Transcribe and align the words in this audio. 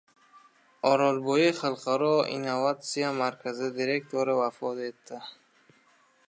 Orolbo‘yi 0.91 1.51
xalqaro 1.57 2.09
innovasiya 2.37 3.13
markazi 3.19 3.69
direktori 3.77 4.37
vafot 4.41 4.83
etdi 4.89 5.21